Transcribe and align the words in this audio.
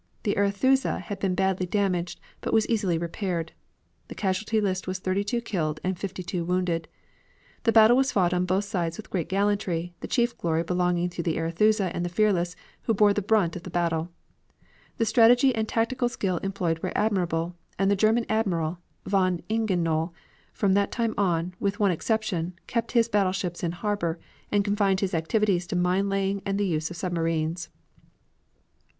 The 0.23 0.35
Arethusa 0.35 0.97
had 0.99 1.19
been 1.19 1.35
badly 1.35 1.67
damaged, 1.67 2.19
but 2.41 2.55
was 2.55 2.67
easily 2.67 2.97
repaired. 2.97 3.51
The 4.07 4.15
casualty 4.15 4.59
list 4.59 4.87
was 4.87 4.97
thirty 4.97 5.23
two 5.23 5.41
killed 5.41 5.79
and 5.83 5.95
fifty 5.95 6.23
two 6.23 6.43
wounded. 6.43 6.87
The 7.65 7.71
battle 7.71 7.95
was 7.97 8.11
fought 8.11 8.33
on 8.33 8.45
both 8.47 8.63
sides 8.63 8.97
with 8.97 9.11
great 9.11 9.29
gallantry, 9.29 9.93
the 9.99 10.07
chief 10.07 10.35
glory 10.35 10.63
belonging 10.63 11.09
to 11.09 11.21
the 11.21 11.37
Arethusa 11.37 11.91
and 11.95 12.03
the 12.03 12.09
Fearless 12.09 12.55
who 12.81 12.95
bore 12.95 13.13
the 13.13 13.21
brunt 13.21 13.55
of 13.55 13.61
the 13.61 13.69
battle. 13.69 14.09
The 14.97 15.05
strategy 15.05 15.53
and 15.53 15.67
tactical 15.67 16.09
skill 16.09 16.39
employed 16.39 16.79
were 16.79 16.93
admirable, 16.97 17.55
and 17.77 17.91
the 17.91 17.95
German 17.95 18.25
admiral, 18.27 18.79
von 19.05 19.43
Ingenohl 19.49 20.13
from 20.51 20.73
that 20.73 20.91
time 20.91 21.13
on, 21.15 21.53
with 21.59 21.79
one 21.79 21.91
exception, 21.91 22.55
kept 22.65 22.93
his 22.93 23.07
battleships 23.07 23.63
in 23.63 23.71
harbor, 23.73 24.17
and 24.51 24.65
confined 24.65 25.01
his 25.01 25.13
activities 25.13 25.67
to 25.67 25.75
mine 25.75 26.09
laying 26.09 26.41
and 26.43 26.57
the 26.59 26.65
use 26.65 26.89
of 26.89 26.97
submarines. 26.97 27.69